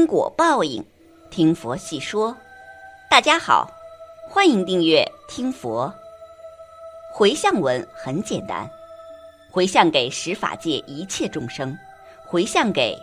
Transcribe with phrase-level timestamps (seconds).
[0.00, 0.82] 因果报应，
[1.28, 2.34] 听佛细说。
[3.10, 3.70] 大家好，
[4.30, 5.92] 欢迎订阅听佛。
[7.12, 8.66] 回向文很简单，
[9.50, 11.78] 回向给十法界一切众生，
[12.24, 12.98] 回向给。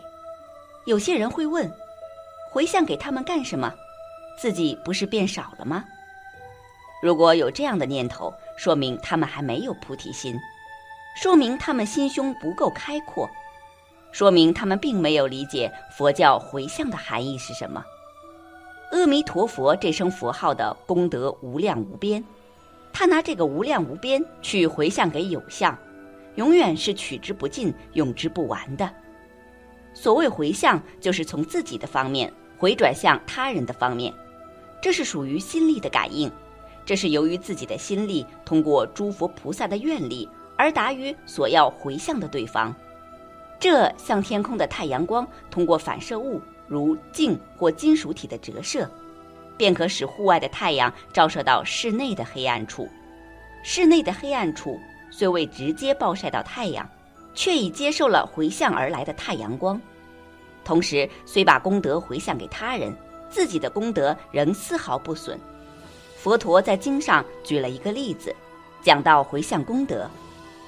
[0.88, 1.71] 有些人会问，
[2.52, 3.71] 回向给他们干什么？
[4.36, 5.86] 自己不是变少了吗？
[7.04, 10.36] 如果有这样的念头，说明他们还没有菩提心，
[11.16, 13.30] 说明他们心胸不够开阔。
[14.11, 17.84] 说明他们并没有理解佛教回向的含义是什么。
[18.91, 22.23] 阿弥陀佛这声佛号的功德无量无边，
[22.93, 25.77] 他拿这个无量无边去回向给有相，
[26.35, 28.89] 永远是取之不尽、用之不完的。
[29.93, 34.13] 所谓回向，就是从自己的方面回转向他人的方面，
[34.81, 36.31] 这是属于心力的感应，
[36.85, 40.27] 这是由于自己的心力通过诸佛菩萨的愿力
[40.58, 42.73] 而达于所要回向的对方。
[43.59, 48.89] 这像天空的太阳光通过反射物，如镜或金属体的折射，
[49.58, 52.88] 便可使户外的太阳照射到室内的黑暗处。
[53.64, 56.88] 室内的黑暗处虽未直接暴晒到太阳，
[57.33, 59.81] 却已接受了回向而来的太阳光。
[60.64, 62.95] 同时，虽把功德回向给他人，
[63.30, 65.39] 自己的功德仍丝毫不损。
[66.16, 68.36] 佛陀在经上举了一个例子，
[68.83, 70.09] 讲到回向功德。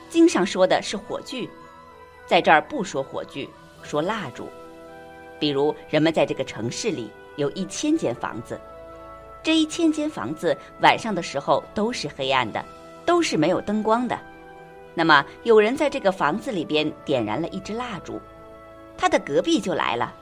[0.10, 1.48] 经上说的是火炬。
[2.30, 3.50] 在这儿不说火炬，
[3.82, 4.48] 说蜡烛。
[5.40, 8.62] 比如，人们在这个城市里有一千间房子，
[9.42, 12.64] 这一千间房子晚上的时候都是黑暗的，
[13.04, 14.16] 都是没有灯光的。
[14.94, 18.22] 那么，有人在这个房子里边点燃了一支蜡烛，
[18.96, 20.14] 他的隔壁就来了。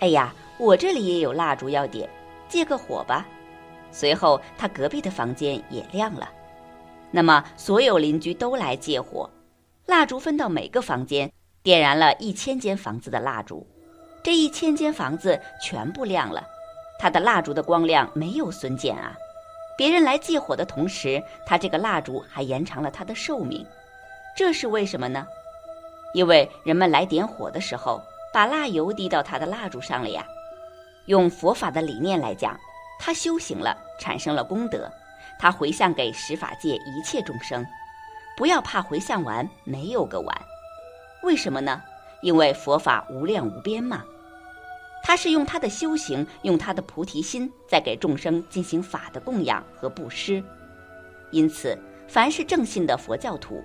[0.00, 2.06] 哎呀，我这里也有蜡烛要点，
[2.50, 3.26] 借个火吧。
[3.90, 6.28] 随后，他隔壁的房间也亮了。
[7.10, 9.26] 那么，所有邻居都来借火。
[9.90, 11.28] 蜡烛分到每个房间，
[11.64, 13.66] 点燃了一千间房子的蜡烛，
[14.22, 16.46] 这一千间房子全部亮了，
[17.00, 19.16] 他的蜡烛的光亮没有损减啊。
[19.76, 23.66] 别人来借火的同时，他这个蜡烛还延长了他的寿命，
[24.36, 25.26] 这是为什么呢？
[26.14, 28.00] 因为人们来点火的时候，
[28.32, 30.24] 把蜡油滴到他的蜡烛上了呀。
[31.06, 32.56] 用佛法的理念来讲，
[33.00, 34.88] 他修行了，产生了功德，
[35.36, 37.66] 他回向给十法界一切众生。
[38.40, 40.34] 不要怕回向完没有个完，
[41.22, 41.82] 为什么呢？
[42.22, 44.02] 因为佛法无量无边嘛。
[45.02, 50.42] 他是用他的修行，用他的菩提心，在给众生进行法的供养和布施。
[51.32, 51.78] 因此，
[52.08, 53.62] 凡是正信的佛教徒，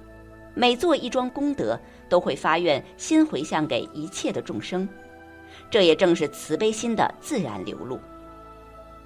[0.53, 4.85] 每做一桩功德，都会发愿心回向给一切的众生。
[5.71, 7.97] 这也正是慈悲心的自然流露。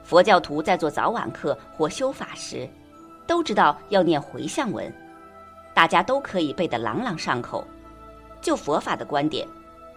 [0.01, 2.67] 佛教徒在做早晚课或修法时，
[3.27, 4.91] 都知道要念回向文。
[5.79, 7.65] 大家都可以背得朗朗上口。
[8.41, 9.47] 就佛法的观点，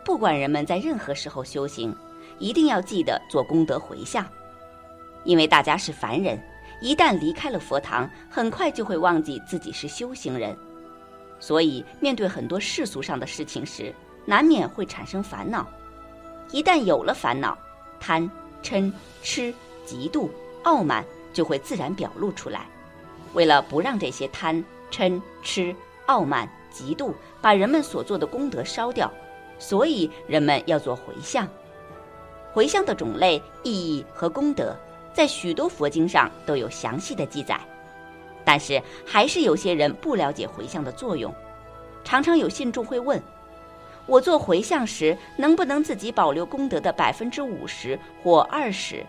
[0.05, 1.93] 不管人们在任何时候修行，
[2.39, 4.25] 一定要记得做功德回向。
[5.25, 6.41] 因为大家是凡人，
[6.81, 10.57] 一旦离开了佛堂，很快就会忘记自己是修行人。
[11.41, 13.93] 所以，面对很多世俗上的事情时，
[14.25, 15.67] 难免会产生烦恼。
[16.53, 17.59] 一旦有了烦恼，
[17.99, 18.31] 贪、
[18.63, 19.53] 嗔、痴、
[19.85, 20.29] 嫉妒、
[20.63, 22.69] 傲慢就会自然表露出来。
[23.35, 25.75] 为了不让这些贪，嗔、痴、
[26.07, 29.11] 傲慢、嫉妒，把人们所做的功德烧掉，
[29.59, 31.49] 所以人们要做回向。
[32.53, 34.77] 回向的种类、意义和功德，
[35.15, 37.59] 在许多佛经上都有详细的记载。
[38.45, 41.35] 但是，还是有些人不了解回向的作用。
[42.05, 43.23] 常常有信众会问：
[44.07, 49.07] 我做回向时，能不能自己保留功德的百分之五十或二十，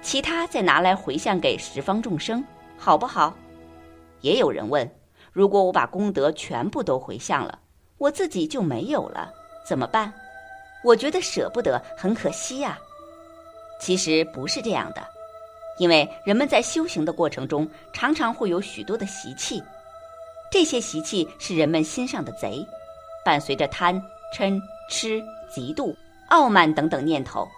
[0.00, 2.42] 其他再拿来回向给十方众生，
[2.78, 3.36] 好不好？
[4.22, 4.90] 也有人问。
[5.34, 7.58] 如果我把功德全部都回向了，
[7.98, 9.32] 我自己就没有了，
[9.66, 10.12] 怎么办？
[10.84, 12.78] 我觉得舍不得，很可惜呀。
[13.80, 15.04] 其实不是这样的，
[15.78, 19.60] 因为人们在修行的过程中，常常会有许多的习气，
[20.52, 22.64] 这些习气是人们心上的贼，
[23.24, 24.00] 伴随着贪、
[24.32, 24.56] 嗔、
[24.88, 25.20] 痴、
[25.52, 25.92] 嫉妒、
[26.28, 27.48] 傲慢等等念头，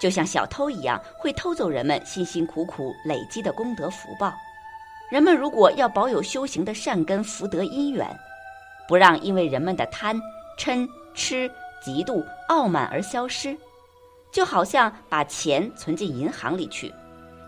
[0.00, 4.32] 就像小偷一样，会偷走人们辛辛苦苦累积的功德福报。
[5.08, 8.06] 人们如果要保有修行的善根福德因缘，
[8.88, 10.20] 不让因为人们的贪、
[10.58, 11.48] 嗔、痴、
[11.80, 13.56] 嫉妒、傲慢而消失，
[14.32, 16.92] 就好像把钱存进银行里去，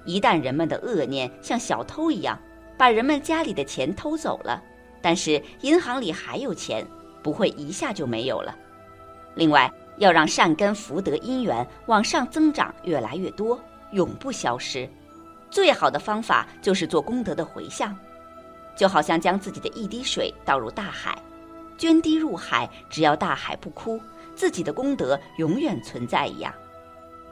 [0.05, 2.39] 一旦人们的恶念像小偷一样
[2.77, 4.63] 把人们家里的钱偷走了，
[5.03, 6.87] 但是银行里还有钱，
[7.25, 8.57] 不会一下就没有了。
[9.35, 14.89] 另外，要让善根福德因缘往上增长，越来越多，永不消失。
[15.51, 17.97] 最好的方法就是做功德的回向，
[18.77, 21.21] 就好像将自己的一滴水倒入大海，
[21.79, 24.01] 涓滴入海，只要大海不枯，
[24.35, 26.53] 自己的功德永远存在一样。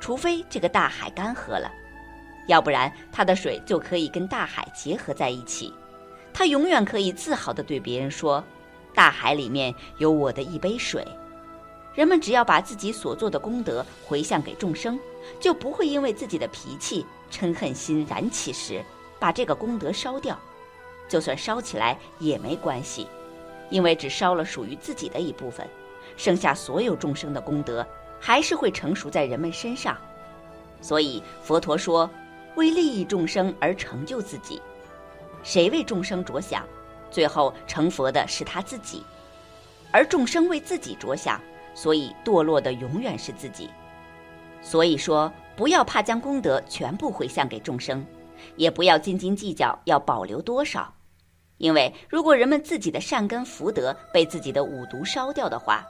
[0.01, 1.71] 除非这个大海干涸了，
[2.49, 5.73] 要不然它的水就可以跟大海结合在一起。
[6.33, 8.45] 它永远可以自豪地对别人说
[8.95, 11.07] ：“大海里面有我的一杯水。”
[11.97, 15.01] 人们只要把自己所做的功德回向给众生，
[15.41, 18.85] 就不会因为自己的脾气嗔恨心燃起时，
[19.19, 20.39] 把这个功德烧掉。
[21.09, 23.09] 就算烧起来也没关系，
[23.71, 25.67] 因为只烧了属于自己的一部分，
[26.19, 27.87] 剩下所有众生的功德
[28.21, 29.97] 还是会成熟在人们身上。
[30.83, 32.11] 所以佛陀说
[32.57, 34.61] ：“为利益众生而成就自己。”
[35.43, 36.63] 谁为众生着想，
[37.11, 38.99] 最后成佛的是他自己；
[39.93, 41.41] 而众生为自己着想，
[41.77, 43.71] 所以堕落的永远是自己。
[44.63, 48.05] 所以说，不要怕将功德全部回向给众生，
[48.57, 50.93] 也不要斤斤计较要保留多少，
[51.59, 55.87] 因为如果人们自己的善根福德被自己的五毒烧掉的话，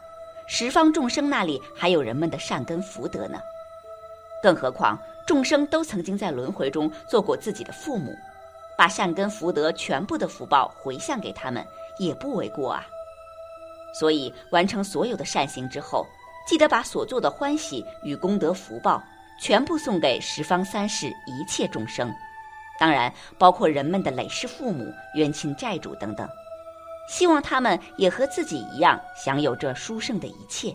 [0.49, 3.39] 十方众生那里还有人们的善根福德呢。
[4.43, 8.15] 更何况众生都曾经在轮回中做过自己的父母。
[8.79, 11.67] 把善根福德全部的福报回向给他们，
[11.99, 12.87] 也不为过啊。
[13.99, 16.07] 所以完成所有的善行之后，
[16.47, 19.03] 记得把所做的欢喜与功德福报
[19.41, 22.13] 全部送给十方三世一切众生，
[22.79, 26.29] 当然包括人们的累世父母、冤亲债主等等，
[27.09, 30.75] 希望他们也和自己一样享有这殊胜的一切。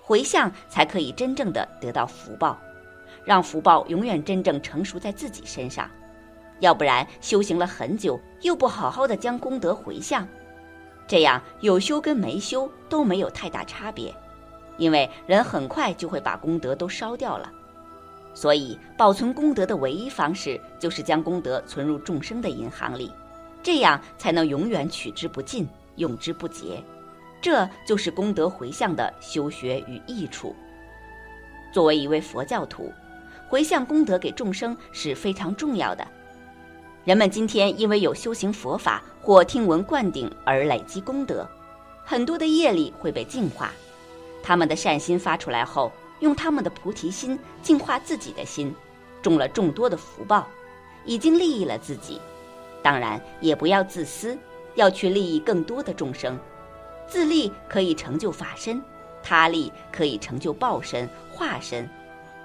[0.00, 2.58] 回向才可以真正的得到福报，
[3.24, 5.90] 让福报永远真正成熟在自己身上。
[6.60, 10.26] 要不然修行了很久，又不好好的将功德回向，
[11.08, 14.14] 这样有修跟没修都没有太大差别，
[14.76, 17.50] 因为人很快就会把功德都烧掉了。
[18.34, 23.10] 所以保存功德的唯一方式就是将功德存入众生的银行里，
[23.62, 25.66] 这样才能永远取之不尽，
[25.96, 26.80] 用之不竭。
[27.40, 30.54] 这就是功德回向的修学与益处。
[31.72, 32.92] 作为一位佛教徒，
[33.48, 36.06] 回向功德给众生是非常重要的。
[37.08, 41.48] 人们今天因为有修行佛法或听闻灌顶而累积功德，
[42.04, 43.72] 很多的业力会被净化。
[44.42, 45.90] 他们的善心发出来后，
[46.20, 48.74] 用他们的菩提心净化自己的心，
[49.22, 50.46] 种了众多的福报，
[51.06, 52.20] 已经利益了自己。
[52.82, 54.36] 当然，也不要自私，
[54.74, 56.38] 要去利益更多的众生。
[57.06, 58.82] 自利可以成就法身，
[59.22, 61.88] 他利可以成就报身、化身。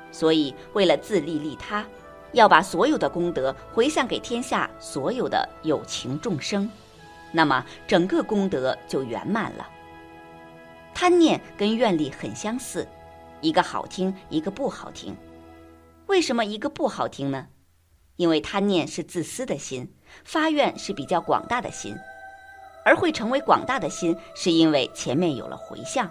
[0.10, 1.86] 所以，为了自利利他。
[2.34, 6.70] 要把所有的功德回向给天下所有的有情众生，
[7.32, 9.70] 那么整个功德就圆满了。
[10.94, 12.88] 贪念跟愿力很相似，
[13.42, 15.16] 一个好听，一个不好听。
[16.08, 17.48] 为什么一个不好听呢？
[18.18, 19.92] 因为贪念是自私的心，
[20.24, 21.96] 发愿是比较广大的心，
[22.84, 26.10] 而会成为广大的心，是因为前面有了回向。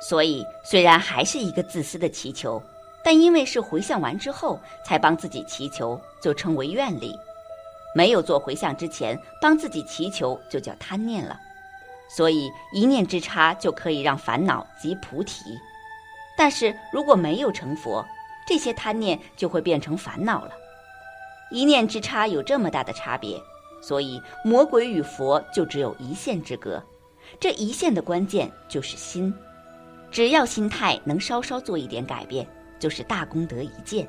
[0.00, 2.62] 所以虽然还是一个自私的祈求。
[3.10, 7.10] 但因为是回向完之后才帮自己祈求，就称为愿力；
[7.94, 11.40] 没有做回向之前帮自己祈求，就叫贪念了。
[12.06, 15.58] 所以一念之差就可以让烦恼即菩提。
[16.36, 18.04] 但是如果没有成佛，
[18.46, 20.50] 这些贪念就会变成烦恼了。
[21.50, 23.40] 一念之差有这么大的差别，
[23.80, 26.78] 所以魔鬼与佛就只有一线之隔。
[27.40, 29.32] 这一线的关键就是心，
[30.10, 32.46] 只要心态能稍稍做一点改变。
[32.78, 34.08] 就是大功德一件，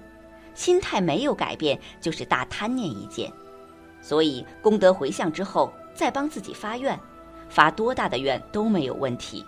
[0.53, 3.31] 心态没有改变就是大贪念一件，
[4.01, 6.97] 所以功德回向之后再帮自己发愿，
[7.49, 9.45] 发多大的愿都没有问题，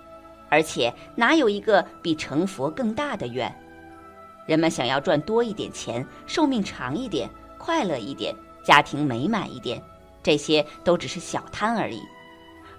[0.49, 3.53] 而且哪有一个比成佛更大的愿？
[4.47, 9.81] 人们想要赚多一点钱，寿命长一点，快乐一点，家庭美满一点，
[10.23, 12.01] 这些都只是小贪而已，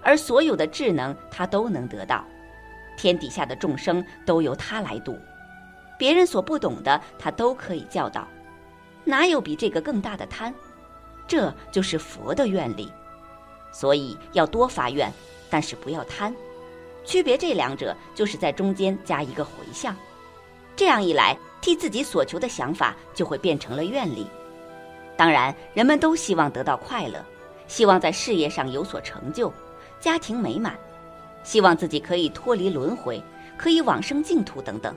[0.01, 2.23] 而所有的智能他都能得到，
[2.97, 5.17] 天底下的众生都由他来度。
[5.97, 8.27] 别人所不懂的，他都可以教导，
[9.03, 10.53] 哪有比这个更大的贪？
[11.27, 12.91] 这就是佛的愿力，
[13.71, 15.11] 所以要多发愿，
[15.49, 16.35] 但是不要贪。
[17.05, 19.95] 区别这两者，就是在中间加一个回向，
[20.75, 24.27] 这样一来，替自己所求的想法就会变成了愿力。
[25.15, 27.23] 当然，人们都希望得到快乐，
[27.67, 29.51] 希望在事业上有所成就，
[29.99, 30.77] 家庭美满，
[31.43, 33.21] 希望自己可以脱离轮回，
[33.57, 34.95] 可以往生净土等等。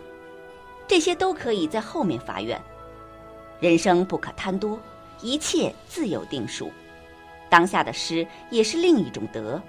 [0.86, 2.60] 这些都可以在后面发愿。
[3.60, 4.78] 人生不可贪多，
[5.20, 6.70] 一切自有定数。
[7.48, 9.60] 当下的失也是另一种得。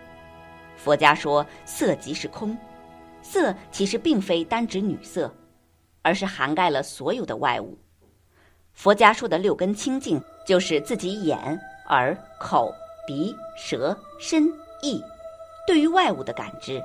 [0.76, 2.58] 佛家说色即是空，
[3.22, 5.34] 色其实并非单指女色，
[6.02, 7.78] 而是涵盖了所有的外物。
[8.74, 11.60] 佛家说的六根清净，就是自己眼、
[11.90, 12.74] 耳、口、
[13.08, 14.48] 鼻、舌、身、
[14.84, 15.04] 意
[15.66, 16.82] 对于外物的感知。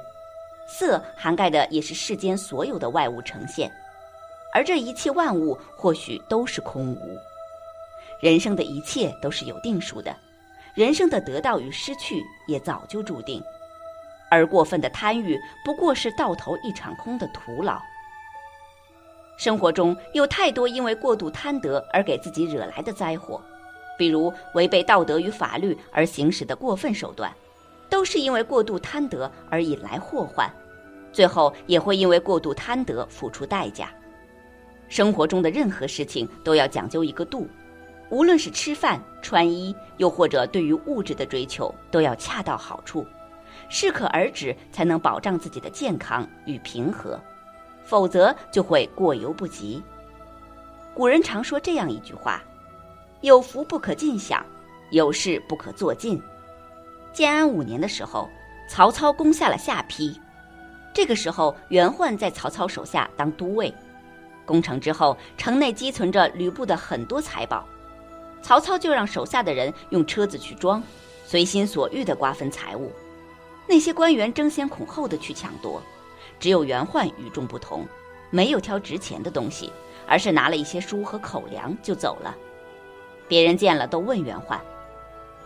[0.66, 3.70] 色涵盖的也是世间所有的外物呈现。
[4.52, 7.18] 而这一切万物或许都是空无。
[8.20, 10.14] 人生的一切都是有定数的，
[10.74, 13.42] 人生的得到与失去也早就注定，
[14.30, 17.80] 而过分的贪欲不过是到头一场空的徒劳。
[19.38, 23.42] 生活中有太多因为过度贪得而给自己惹来的灾祸，
[23.98, 27.32] 比如违背道德与法律而行使的过分手段，
[27.88, 30.48] 都是因为过度贪得而引来祸患，
[31.12, 33.92] 最后也会因为过度贪得付出代价。
[34.92, 37.48] 生活中的任何事情都要讲究一个度。
[38.10, 43.06] 无论是吃饭、穿衣，又或者对于物质的追求，都要恰到好处，
[43.70, 47.18] 适可而止，才能保障自己的健康与平和，
[47.82, 49.82] 否则就会过犹不及。
[50.92, 52.42] 古人常说这样一句话
[53.22, 54.44] ：“有福不可尽享，
[54.90, 56.22] 有事不可做尽。”
[57.14, 58.28] 建安五年的时候，
[58.68, 60.14] 曹操攻下了下邳，
[60.92, 63.74] 这个时候袁焕在曹操手下当都尉，
[64.44, 67.66] 攻城之后，城内积存着吕布的很多财宝。
[68.42, 70.82] 曹操就让手下的人用车子去装，
[71.24, 72.90] 随心所欲地瓜分财物。
[73.68, 75.80] 那些官员争先恐后的去抢夺，
[76.40, 77.86] 只有袁焕与众不同，
[78.30, 79.72] 没有挑值钱的东西，
[80.08, 82.34] 而是拿了一些书和口粮就走了。
[83.28, 84.60] 别人见了都问袁焕：“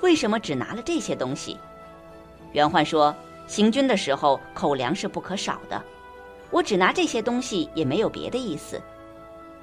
[0.01, 1.59] 为什么只拿了这些东西？”
[2.53, 3.15] 袁焕说
[3.47, 5.81] ：“行军的时候口粮是不可少的，
[6.51, 8.81] 我只拿这些东西也没有别的意思。”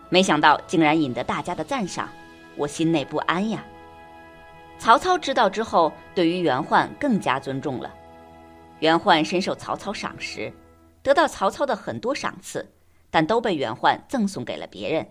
[0.09, 2.09] 没想到竟然引得大家的赞赏。
[2.55, 3.65] 我心内不安呀。
[4.77, 7.91] 曹操知道之后，对于袁焕更加尊重了。
[8.79, 10.53] 袁焕深受曹操赏识，
[11.01, 12.63] 得到曹操的很多赏赐，
[13.09, 15.07] 但都被袁焕赠送给了别人，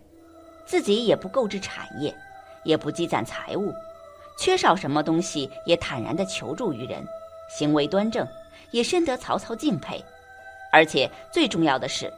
[0.65, 2.15] 自己也不购置产业，
[2.63, 3.73] 也不积攒财物，
[4.39, 7.05] 缺少什么东西也坦然地求助于人，
[7.49, 8.25] 行为端正，
[8.71, 10.05] 也深得曹操敬佩。
[10.73, 12.13] 而且最重要的是，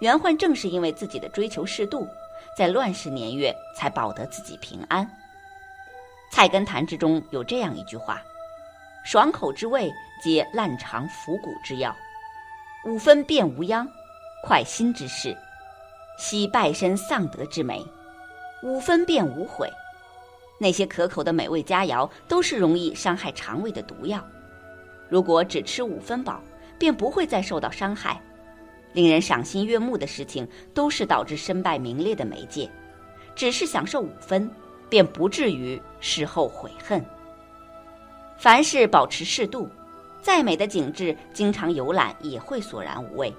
[0.00, 2.06] 袁焕正是因为自己的追求适度。
[2.56, 5.08] 在乱世年月，才保得自己平安。
[6.32, 8.20] 菜根谭之中有这样一句话
[9.06, 9.90] ：“爽口之味，
[10.22, 11.92] 皆烂肠腐骨之药；
[12.84, 13.86] 五分便无殃，
[14.42, 15.32] 快心之事；
[16.18, 17.80] 惜败身丧德之美，
[18.62, 19.70] 五分便无悔。”
[20.58, 24.22] 那些可口的美味佳肴，都是容易伤害肠胃的毒药。
[25.08, 26.42] 如果只吃五分饱，
[26.80, 28.18] 便不会再受到伤害。
[28.94, 32.68] 令人赏心悦目的事情，都是导致身败名裂的媒介。
[33.36, 34.50] 只是享受五分，
[34.88, 37.04] 便不至于事后悔恨。
[38.36, 39.68] 凡事保持适度，
[40.20, 43.30] 再美的景致，经常游览也会索然无味；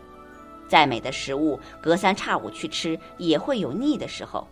[0.68, 4.48] 再美的食物，隔三差五去吃，也会有腻的时候。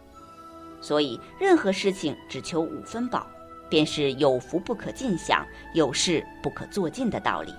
[0.81, 3.25] 所以，任何事情只求五分饱，
[3.69, 7.53] 便是有福不可尽享，有事不可做尽的道理。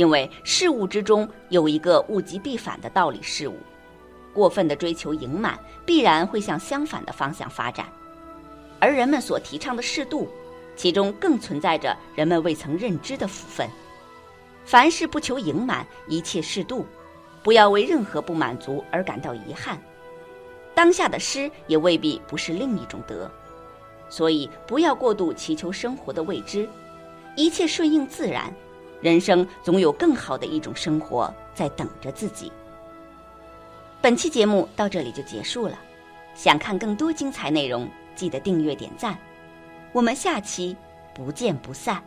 [0.00, 3.58] 因为事物之中有一个物极必反的道理，事物
[4.32, 7.84] 过分的追求盈满，必然会向相反的方向发展。
[8.78, 10.26] 而人们所提倡的适度，
[10.74, 13.68] 其中更存在着人们未曾认知的福分。
[14.64, 16.86] 凡事不求盈满，一切适度，
[17.42, 19.78] 不要为任何不满足而感到遗憾。
[20.74, 23.30] 当下的失也未必不是另一种得，
[24.08, 26.66] 所以不要过度祈求生活的未知，
[27.36, 28.50] 一切顺应自然。
[29.00, 32.52] 人生总有更好的一种生活在等着自己。
[34.00, 35.78] 本期节目到这里就结束了，
[36.34, 39.18] 想看更多精彩内容，记得订阅点赞，
[39.92, 40.76] 我们下期
[41.14, 42.02] 不见不散。